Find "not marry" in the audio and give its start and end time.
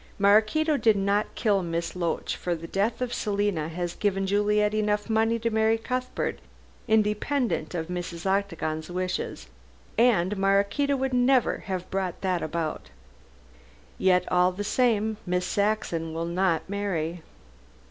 16.25-17.21